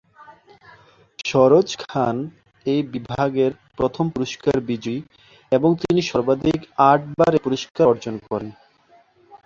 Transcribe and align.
সরোজ 1.25 1.69
খান 1.83 2.15
এই 2.65 2.81
বিভাগের 2.93 3.51
প্রথম 3.77 4.05
পুরস্কার 4.09 4.55
বিজয়ী 4.69 4.99
এবং 5.51 5.69
তিনি 5.81 6.01
সর্বাধিক 6.11 6.59
আটবার 6.91 7.31
এই 7.33 7.43
পুরস্কার 7.45 7.85
অর্জন 7.87 8.15
করেন। 8.29 8.51